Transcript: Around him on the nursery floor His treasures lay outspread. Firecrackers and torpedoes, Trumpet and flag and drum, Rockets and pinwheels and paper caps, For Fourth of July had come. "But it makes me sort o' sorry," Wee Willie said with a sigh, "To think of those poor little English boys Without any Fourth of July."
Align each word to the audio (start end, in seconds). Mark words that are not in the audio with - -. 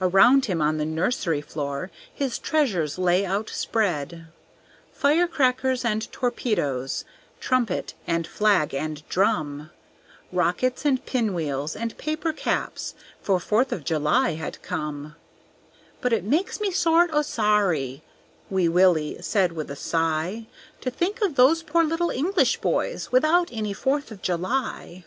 Around 0.00 0.44
him 0.46 0.62
on 0.62 0.76
the 0.78 0.84
nursery 0.84 1.40
floor 1.40 1.90
His 2.14 2.38
treasures 2.38 2.96
lay 2.96 3.26
outspread. 3.26 4.28
Firecrackers 4.92 5.84
and 5.84 6.12
torpedoes, 6.12 7.04
Trumpet 7.40 7.94
and 8.06 8.24
flag 8.24 8.72
and 8.72 9.02
drum, 9.08 9.70
Rockets 10.30 10.84
and 10.84 11.04
pinwheels 11.04 11.74
and 11.74 11.98
paper 11.98 12.32
caps, 12.32 12.94
For 13.20 13.40
Fourth 13.40 13.72
of 13.72 13.82
July 13.82 14.34
had 14.34 14.62
come. 14.62 15.16
"But 16.00 16.12
it 16.12 16.22
makes 16.22 16.60
me 16.60 16.70
sort 16.70 17.10
o' 17.12 17.22
sorry," 17.22 18.04
Wee 18.48 18.68
Willie 18.68 19.20
said 19.22 19.50
with 19.50 19.72
a 19.72 19.74
sigh, 19.74 20.46
"To 20.82 20.88
think 20.92 21.20
of 21.20 21.34
those 21.34 21.64
poor 21.64 21.82
little 21.82 22.10
English 22.10 22.60
boys 22.60 23.10
Without 23.10 23.48
any 23.50 23.72
Fourth 23.72 24.12
of 24.12 24.22
July." 24.22 25.04